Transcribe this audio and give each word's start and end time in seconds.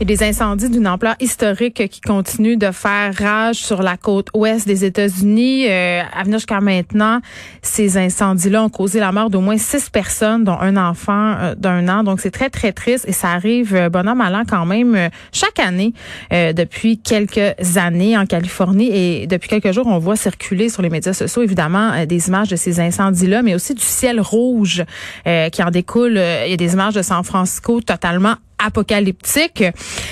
A 0.00 0.04
des 0.04 0.22
incendies 0.22 0.70
d'une 0.70 0.86
ampleur 0.86 1.16
historique 1.18 1.88
qui 1.88 2.00
continuent 2.00 2.56
de 2.56 2.70
faire 2.70 3.12
rage 3.18 3.56
sur 3.56 3.82
la 3.82 3.96
côte 3.96 4.28
ouest 4.32 4.64
des 4.64 4.84
États-Unis. 4.84 5.66
Euh, 5.68 6.02
à 6.16 6.22
venir 6.22 6.38
jusqu'à 6.38 6.60
maintenant, 6.60 7.20
ces 7.62 7.98
incendies-là 7.98 8.62
ont 8.62 8.68
causé 8.68 9.00
la 9.00 9.10
mort 9.10 9.28
d'au 9.28 9.40
moins 9.40 9.58
six 9.58 9.90
personnes, 9.90 10.44
dont 10.44 10.56
un 10.60 10.76
enfant 10.76 11.34
euh, 11.40 11.54
d'un 11.56 11.88
an. 11.88 12.04
Donc, 12.04 12.20
c'est 12.20 12.30
très, 12.30 12.48
très 12.48 12.70
triste 12.70 13.06
et 13.08 13.12
ça 13.12 13.30
arrive, 13.30 13.74
euh, 13.74 13.88
bonhomme 13.88 14.20
allant 14.20 14.44
quand 14.48 14.66
même, 14.66 14.94
euh, 14.94 15.08
chaque 15.32 15.58
année 15.58 15.92
depuis 16.30 16.98
quelques 16.98 17.76
années 17.76 18.16
en 18.16 18.24
Californie. 18.24 18.90
Et 18.92 19.26
depuis 19.26 19.48
quelques 19.48 19.72
jours, 19.72 19.88
on 19.88 19.98
voit 19.98 20.14
circuler 20.14 20.68
sur 20.68 20.80
les 20.80 20.90
médias 20.90 21.12
sociaux, 21.12 21.42
évidemment, 21.42 22.06
des 22.06 22.28
images 22.28 22.48
de 22.48 22.56
ces 22.56 22.78
incendies-là, 22.78 23.42
mais 23.42 23.56
aussi 23.56 23.74
du 23.74 23.82
ciel 23.82 24.20
rouge 24.20 24.84
qui 25.24 25.62
en 25.62 25.70
découle. 25.70 26.20
il 26.44 26.50
y 26.50 26.54
a 26.54 26.56
des 26.56 26.72
images 26.72 26.94
de 26.94 27.02
San 27.02 27.24
Francisco 27.24 27.80
totalement 27.80 28.36
apocalyptique. 28.58 29.64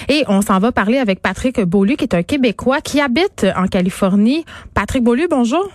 Et 0.09 0.25
on 0.29 0.43
s'en 0.43 0.59
va 0.59 0.73
parler 0.73 0.99
avec 0.99 1.21
Patrick 1.21 1.61
Beaulieu, 1.61 1.97
qui 1.97 2.05
est 2.05 2.15
un 2.15 2.23
Québécois 2.23 2.81
qui 2.81 3.01
habite 3.01 3.47
en 3.57 3.67
Californie. 3.67 4.45
Patrick 4.75 5.03
Beaulieu, 5.03 5.27
bonjour. 5.29 5.69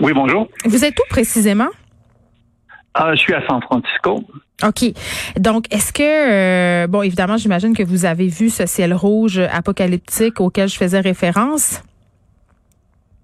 Oui, 0.00 0.12
bonjour. 0.14 0.48
Vous 0.64 0.84
êtes 0.84 0.98
où 0.98 1.02
précisément? 1.10 1.68
Ah, 2.94 3.14
je 3.14 3.20
suis 3.20 3.34
à 3.34 3.46
San 3.46 3.60
Francisco. 3.62 4.24
OK. 4.64 4.92
Donc, 5.36 5.72
est-ce 5.72 5.92
que, 5.92 6.02
euh, 6.02 6.86
bon, 6.86 7.02
évidemment, 7.02 7.36
j'imagine 7.36 7.74
que 7.74 7.82
vous 7.82 8.04
avez 8.04 8.28
vu 8.28 8.50
ce 8.50 8.66
ciel 8.66 8.94
rouge 8.94 9.38
apocalyptique 9.38 10.40
auquel 10.40 10.68
je 10.68 10.76
faisais 10.76 11.00
référence? 11.00 11.82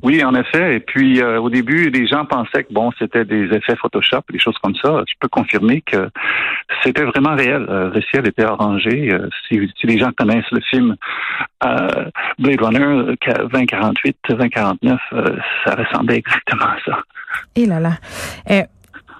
Oui, 0.02 0.23
en 0.23 0.34
effet. 0.34 0.77
Et 0.77 0.80
puis 0.80 1.20
euh, 1.20 1.41
au 1.41 1.51
début, 1.51 1.91
les 1.91 2.06
gens 2.06 2.25
pensaient 2.25 2.65
que 2.65 2.73
bon, 2.73 2.91
c'était 2.98 3.25
des 3.25 3.45
effets 3.47 3.75
Photoshop, 3.77 4.20
des 4.31 4.39
choses 4.39 4.56
comme 4.62 4.77
ça. 4.77 5.03
Je 5.09 5.14
peux 5.20 5.28
confirmer 5.28 5.81
que 5.81 6.09
c'était 6.84 7.05
vraiment 7.05 7.34
réel. 7.34 7.67
Euh, 7.69 7.91
le 7.91 8.00
ciel 8.03 8.27
était 8.28 8.45
arrangé. 8.45 9.12
Euh, 9.12 9.28
si, 9.48 9.59
les 9.83 9.98
gens 9.98 10.11
connaissent 10.17 10.50
le 10.53 10.61
film 10.61 10.97
Blade 12.39 12.61
Runner 12.61 13.17
2048, 13.50 14.17
2049, 14.28 15.00
ça 15.64 15.75
ressemblait 15.75 16.19
exactement 16.19 16.67
à 16.67 16.77
ça. 16.84 16.98
Et 17.56 17.67
là 17.67 17.81
là. 17.81 17.92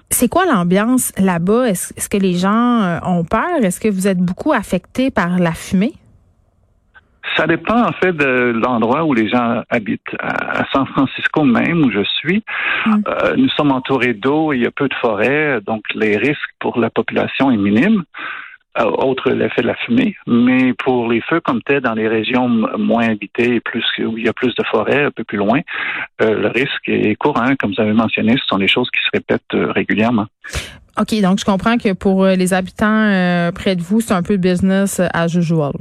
c'est 0.09 0.29
quoi 0.29 0.45
l'ambiance 0.45 1.11
là-bas? 1.17 1.69
Est-ce 1.69 2.07
que 2.07 2.17
les 2.17 2.35
gens 2.35 2.99
ont 3.03 3.25
peur? 3.25 3.61
Est-ce 3.61 3.81
que 3.81 3.89
vous 3.89 4.07
êtes 4.07 4.19
beaucoup 4.19 4.53
affectés 4.53 5.11
par 5.11 5.39
la 5.39 5.51
fumée? 5.51 5.93
Ça 7.35 7.47
dépend 7.47 7.83
en 7.83 7.91
fait 7.93 8.13
de 8.13 8.51
l'endroit 8.51 9.03
où 9.03 9.13
les 9.13 9.29
gens 9.29 9.63
habitent. 9.69 10.15
À 10.19 10.65
San 10.71 10.85
Francisco 10.87 11.43
même, 11.43 11.83
où 11.85 11.91
je 11.91 12.03
suis, 12.03 12.43
mm. 12.85 12.95
euh, 13.07 13.35
nous 13.37 13.49
sommes 13.49 13.71
entourés 13.71 14.13
d'eau 14.13 14.53
et 14.53 14.57
il 14.57 14.63
y 14.63 14.67
a 14.67 14.71
peu 14.71 14.87
de 14.87 14.93
forêts, 14.95 15.59
donc 15.65 15.83
les 15.93 16.17
risques 16.17 16.49
pour 16.59 16.79
la 16.79 16.89
population 16.89 17.51
est 17.51 17.57
minime, 17.57 18.03
euh, 18.79 18.83
autre 18.83 19.31
l'effet 19.31 19.61
de 19.61 19.67
la 19.67 19.75
fumée. 19.75 20.15
Mais 20.27 20.73
pour 20.73 21.09
les 21.09 21.21
feux 21.21 21.39
comme 21.39 21.61
tel, 21.61 21.81
dans 21.81 21.93
les 21.93 22.07
régions 22.07 22.47
moins 22.47 23.09
habitées 23.09 23.55
et 23.55 23.59
plus 23.59 23.85
où 23.99 24.17
il 24.17 24.25
y 24.25 24.29
a 24.29 24.33
plus 24.33 24.53
de 24.55 24.63
forêts, 24.63 25.05
un 25.05 25.11
peu 25.11 25.23
plus 25.23 25.37
loin, 25.37 25.59
euh, 26.21 26.35
le 26.35 26.47
risque 26.47 26.87
est 26.87 27.15
courant. 27.15 27.55
Comme 27.59 27.73
vous 27.73 27.81
avez 27.81 27.93
mentionné, 27.93 28.33
ce 28.33 28.45
sont 28.47 28.57
des 28.57 28.67
choses 28.67 28.89
qui 28.91 29.01
se 29.01 29.09
répètent 29.13 29.73
régulièrement. 29.73 30.27
OK, 30.99 31.21
donc 31.21 31.39
je 31.39 31.45
comprends 31.45 31.77
que 31.77 31.93
pour 31.93 32.25
les 32.25 32.53
habitants 32.53 33.51
près 33.55 33.77
de 33.77 33.81
vous, 33.81 34.01
c'est 34.01 34.13
un 34.13 34.23
peu 34.23 34.35
business 34.35 35.01
as 35.13 35.33
usual. 35.33 35.71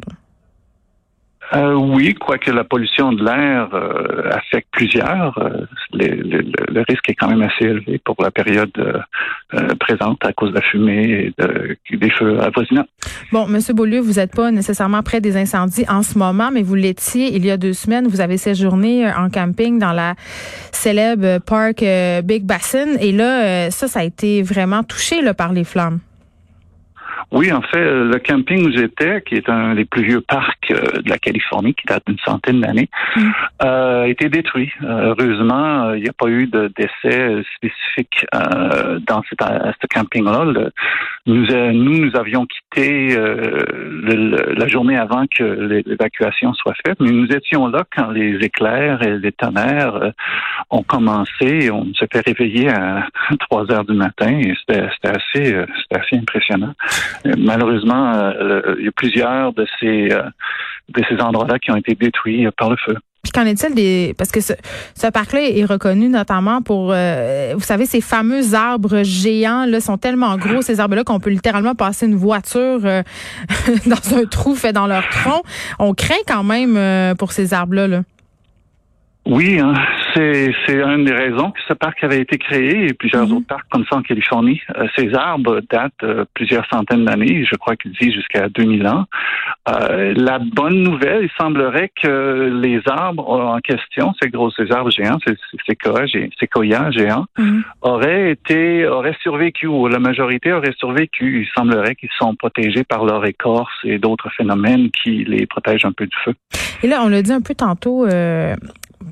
Euh, 1.55 1.75
oui, 1.75 2.15
quoique 2.15 2.51
la 2.51 2.65
pollution 2.65 3.13
de 3.13 3.25
l'air 3.25 3.69
euh, 3.73 4.31
affecte 4.31 4.69
plusieurs, 4.73 5.39
euh, 5.39 5.67
le, 5.93 6.83
risque 6.87 7.09
est 7.09 7.15
quand 7.15 7.29
même 7.29 7.43
assez 7.43 7.65
élevé 7.65 8.01
pour 8.05 8.17
la 8.23 8.31
période 8.31 8.71
euh, 8.79 9.75
présente 9.81 10.25
à 10.25 10.33
cause 10.33 10.51
de 10.51 10.57
la 10.57 10.61
fumée 10.61 11.33
et 11.91 11.97
des 11.97 12.11
feux 12.11 12.39
avoisinants. 12.41 12.87
Bon, 13.33 13.47
Monsieur 13.47 13.73
Beaulieu, 13.73 14.01
vous 14.01 14.15
n'êtes 14.15 14.35
pas 14.35 14.51
nécessairement 14.51 15.03
près 15.03 15.21
des 15.21 15.37
incendies 15.37 15.87
en 15.89 16.03
ce 16.03 16.19
moment, 16.19 16.51
mais 16.53 16.63
vous 16.63 16.75
l'étiez 16.75 17.35
il 17.35 17.45
y 17.47 17.51
a 17.51 17.57
deux 17.57 17.73
semaines. 17.73 18.09
Vous 18.09 18.21
avez 18.21 18.37
séjourné 18.37 19.11
en 19.11 19.31
camping 19.31 19.79
dans 19.79 19.93
la 19.93 20.15
célèbre 20.73 21.39
parc 21.39 21.85
Big 22.25 22.45
Basin, 22.45 22.97
et 23.01 23.13
là, 23.13 23.71
ça, 23.71 23.89
ça 23.89 24.01
a 24.01 24.05
été 24.05 24.43
vraiment 24.43 24.83
touché 24.83 25.23
là, 25.23 25.35
par 25.35 25.53
les 25.53 25.65
flammes. 25.65 26.01
Oui, 27.31 27.53
en 27.53 27.61
fait, 27.61 27.85
le 27.85 28.19
camping 28.19 28.67
où 28.67 28.73
j'étais, 28.73 29.21
qui 29.23 29.35
est 29.35 29.51
un 29.51 29.75
des 29.75 29.85
plus 29.85 30.03
vieux 30.03 30.23
parcs 30.23 30.71
euh, 30.71 31.03
de 31.03 31.11
la 31.11 31.19
Californie, 31.19 31.75
qui 31.75 31.87
date 31.87 32.03
d'une 32.07 32.19
centaine 32.21 32.61
d'années, 32.61 32.89
mm. 33.17 33.31
euh, 33.65 34.03
a 34.05 34.09
été 34.09 34.31
détruit. 34.31 34.71
Euh, 34.83 35.15
heureusement, 35.19 35.93
il 35.93 36.03
n'y 36.03 36.09
a 36.09 36.15
pas 36.15 36.29
eu 36.29 36.47
de 36.47 36.73
décès 36.75 37.43
spécifique 37.57 38.27
dans 38.33 39.23
ce 39.23 39.87
camping-là. 39.89 40.71
Nous, 41.29 41.47
nous, 41.47 42.07
nous 42.07 42.17
avions 42.17 42.47
quitté 42.47 43.17
la 43.17 44.67
journée 44.67 44.97
avant 44.97 45.27
que 45.27 45.45
l'évacuation 45.45 46.55
soit 46.55 46.75
faite, 46.87 46.99
mais 47.01 47.11
nous 47.11 47.27
étions 47.27 47.69
là 47.69 47.85
quand 47.95 48.11
les 48.11 48.37
éclairs 48.45 49.03
et 49.03 49.19
les 49.19 49.33
tonnerres 49.33 50.13
ont 50.71 50.83
commencé. 50.83 51.71
On 51.71 51.93
s'est 51.95 52.09
fait 52.11 52.27
réveiller 52.27 52.71
à 52.71 53.07
3 53.51 53.71
heures 53.71 53.85
du 53.85 53.95
matin 53.95 54.39
et 54.39 54.55
c'était 54.61 54.89
assez, 55.03 55.55
assez 55.91 56.17
impressionnant. 56.17 56.73
Malheureusement, 57.37 58.13
euh, 58.15 58.77
il 58.79 58.87
y 58.87 58.89
a 58.89 58.93
plusieurs 58.93 59.53
de 59.53 59.67
ces 59.79 60.13
euh, 60.13 60.23
de 60.89 61.03
ces 61.09 61.21
endroits-là 61.21 61.59
qui 61.59 61.71
ont 61.71 61.77
été 61.77 61.95
détruits 61.95 62.49
par 62.57 62.71
le 62.71 62.77
feu. 62.77 62.97
Qu'en 63.33 63.45
est-il 63.45 63.75
des 63.75 64.15
parce 64.17 64.31
que 64.31 64.41
ce, 64.41 64.55
parc-là 65.13 65.41
est 65.43 65.65
reconnu 65.65 66.09
notamment 66.09 66.63
pour 66.63 66.91
euh, 66.93 67.53
vous 67.55 67.63
savez 67.63 67.87
ces 67.87 68.01
fameux 68.01 68.55
arbres 68.55 69.03
géants 69.03 69.67
là 69.67 69.81
sont 69.81 69.99
tellement 69.99 70.37
gros 70.37 70.63
ces 70.63 70.81
arbres-là 70.81 71.05
qu'on 71.05 71.21
peut 71.21 71.31
littéralement 71.31 71.75
passer 71.75 72.07
une 72.07 72.17
voiture 72.17 72.81
dans 73.87 74.17
un 74.17 74.25
trou 74.25 74.55
fait 74.55 74.73
dans 74.73 74.87
leur 74.87 75.09
tronc. 75.09 75.43
On 75.79 75.95
craint 75.95 76.15
quand 76.27 76.45
même 76.45 77.15
pour 77.17 77.33
ces 77.33 77.55
arbres-là. 77.55 77.89
Là. 77.89 78.03
Oui, 79.27 79.59
hein, 79.59 79.75
c'est 80.19 80.53
c'est 80.67 80.83
une 80.83 81.05
des 81.05 81.13
raisons 81.13 81.51
que 81.51 81.61
ce 81.67 81.73
parc 81.73 82.03
avait 82.03 82.21
été 82.21 82.39
créé 82.39 82.87
et 82.87 82.93
plusieurs 82.93 83.27
mhm. 83.27 83.37
autres 83.37 83.47
parcs 83.47 83.69
comme 83.71 83.85
ça 83.91 83.97
en 83.97 84.03
Californie. 84.03 84.61
Euh, 84.77 84.87
ces 84.97 85.15
arbres 85.15 85.61
datent 85.71 85.93
euh, 86.03 86.25
plusieurs 86.35 86.67
centaines 86.71 87.05
d'années, 87.05 87.45
je 87.45 87.57
crois 87.57 87.77
qu'ils 87.77 87.93
disent 87.93 88.15
jusqu'à 88.15 88.49
2000 88.49 88.87
ans. 88.89 89.05
Euh, 89.69 90.15
la 90.17 90.39
bonne 90.39 90.83
nouvelle, 90.83 91.25
il 91.25 91.31
semblerait 91.41 91.91
que 92.03 92.51
les 92.63 92.81
arbres 92.87 93.29
en 93.29 93.59
question, 93.61 94.13
ces 94.21 94.29
gros 94.29 94.51
ces 94.51 94.71
arbres 94.73 94.91
géants, 94.91 95.19
ces, 95.27 95.35
ces 95.67 95.77
séquoias 96.39 96.91
géants, 96.91 97.27
mhm. 97.39 97.63
auraient 97.83 98.33
été 98.33 98.87
auraient 98.87 99.17
survécu 99.23 99.67
ou 99.67 99.89
la 99.89 99.99
majorité 99.99 100.53
aurait 100.53 100.75
survécu. 100.79 101.43
Il 101.43 101.49
semblerait 101.57 101.95
qu'ils 101.95 102.11
sont 102.19 102.35
protégés 102.35 102.85
par 102.85 103.05
leur 103.05 103.25
écorce 103.25 103.73
et 103.85 103.99
d'autres 103.99 104.31
phénomènes 104.37 104.91
qui 104.91 105.25
les 105.25 105.47
protègent 105.47 105.85
un 105.85 105.93
peu 105.93 106.07
du 106.07 106.17
feu. 106.25 106.35
Et 106.83 106.87
là, 106.87 107.03
on 107.05 107.09
l'a 107.09 107.23
dit 107.23 107.33
un 107.33 107.41
peu 107.41 107.55
tantôt. 107.55 108.07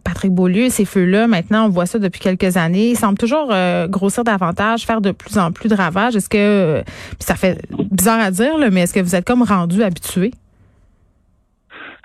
Patrick 0.06 0.30
Beaulieu, 0.30 0.68
ces 0.68 0.84
feux-là, 0.84 1.26
maintenant, 1.26 1.66
on 1.66 1.68
voit 1.68 1.86
ça 1.86 1.98
depuis 1.98 2.20
quelques 2.20 2.56
années. 2.56 2.90
Ils 2.90 2.96
semblent 2.96 3.18
toujours 3.18 3.48
euh, 3.50 3.88
grossir 3.88 4.22
davantage, 4.22 4.86
faire 4.86 5.00
de 5.00 5.10
plus 5.10 5.36
en 5.36 5.50
plus 5.50 5.68
de 5.68 5.74
ravages. 5.74 6.14
Est-ce 6.14 6.28
que, 6.28 6.38
euh, 6.38 6.82
ça 7.18 7.34
fait 7.34 7.60
bizarre 7.90 8.20
à 8.20 8.30
dire, 8.30 8.54
mais 8.70 8.82
est-ce 8.82 8.94
que 8.94 9.00
vous 9.00 9.16
êtes 9.16 9.26
comme 9.26 9.42
rendu 9.42 9.82
habitué? 9.82 10.30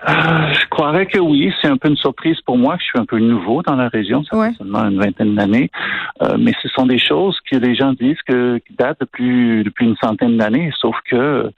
Euh, 0.08 0.12
je 0.52 0.68
croirais 0.68 1.06
que 1.06 1.20
oui. 1.20 1.52
C'est 1.62 1.68
un 1.68 1.76
peu 1.76 1.90
une 1.90 1.96
surprise 1.96 2.40
pour 2.44 2.58
moi. 2.58 2.76
Je 2.80 2.86
suis 2.86 2.98
un 2.98 3.04
peu 3.04 3.20
nouveau 3.20 3.62
dans 3.62 3.76
la 3.76 3.86
région. 3.86 4.24
Ça 4.24 4.48
fait 4.48 4.56
seulement 4.58 4.84
une 4.88 4.98
vingtaine 4.98 5.36
d'années. 5.36 5.70
mais 6.40 6.52
ce 6.60 6.68
sont 6.70 6.86
des 6.86 6.98
choses 6.98 7.38
que 7.48 7.56
les 7.56 7.76
gens 7.76 7.92
disent 7.92 8.20
que, 8.26 8.58
qui 8.66 8.74
datent 8.74 8.98
depuis, 9.00 9.62
depuis 9.62 9.86
une 9.86 9.96
centaine 10.02 10.38
d'années. 10.38 10.72
Sauf 10.80 10.96
que 11.08 11.52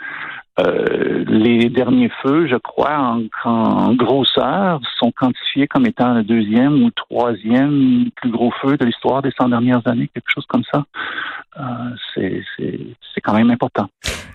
euh, 0.61 1.25
les 1.27 1.69
derniers 1.69 2.11
feux, 2.23 2.47
je 2.47 2.57
crois, 2.57 3.19
en, 3.45 3.95
grosseur, 3.95 4.81
sont 4.99 5.11
quantifiés 5.11 5.67
comme 5.67 5.87
étant 5.87 6.15
le 6.15 6.23
deuxième 6.23 6.83
ou 6.85 6.91
troisième 6.91 8.11
plus 8.15 8.31
gros 8.31 8.53
feu 8.63 8.77
de 8.77 8.85
l'histoire 8.85 9.21
des 9.23 9.33
100 9.37 9.49
dernières 9.49 9.87
années, 9.87 10.09
quelque 10.15 10.31
chose 10.33 10.47
comme 10.47 10.65
ça. 10.73 10.85
Euh, 11.59 11.91
c'est 12.15 13.21
quand 13.21 13.35
même 13.35 13.51
important. 13.51 13.89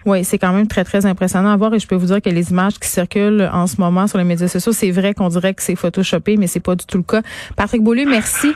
Oui, 0.06 0.24
c'est 0.24 0.38
quand 0.38 0.54
même 0.54 0.68
très, 0.68 0.84
très 0.84 1.06
impressionnant 1.06 1.50
à 1.50 1.58
voir 1.58 1.74
et 1.74 1.80
je 1.80 1.88
peux 1.88 1.96
vous 1.96 2.08
dire 2.08 2.22
que 2.22 2.30
les 2.30 2.52
images 2.52 2.80
qui 2.80 2.88
circulent 2.88 3.50
en 3.52 3.68
ce 3.68 3.80
moment 3.80 4.08
sur 4.08 4.18
les 4.18 4.24
médias 4.24 4.48
sociaux, 4.48 4.72
c'est 4.72 4.92
vrai 4.92 5.14
qu'on 5.14 5.30
dirait 5.30 5.54
que 5.54 5.62
c'est 5.62 5.76
photoshopé, 5.76 6.38
mais 6.38 6.48
c'est 6.48 6.60
pas 6.60 6.76
du 6.76 6.86
tout 6.86 6.98
le 6.98 7.04
cas. 7.04 7.22
Patrick 7.56 7.84
Beaulieu, 7.84 8.06
merci. 8.06 8.54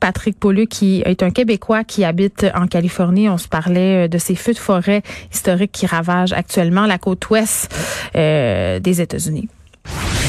Patrick 0.00 0.40
Beaulieu, 0.40 0.66
qui 0.66 1.02
est 1.04 1.22
un 1.22 1.30
Québécois 1.30 1.84
qui 1.84 2.04
habite 2.04 2.46
en 2.54 2.66
Californie. 2.66 3.28
On 3.28 3.38
se 3.38 3.48
parlait 3.48 4.04
euh, 4.04 4.08
de 4.08 4.18
ces 4.18 4.36
feux 4.36 4.52
de 4.52 4.58
forêt 4.58 5.02
historiques 5.32 5.72
qui 5.72 5.86
ravagent 5.86 6.32
actuellement 6.32 6.86
la 6.86 6.98
côte 6.98 7.28
ouest 7.30 7.74
euh, 8.14 8.78
des 8.78 9.00
États-Unis. 9.00 9.48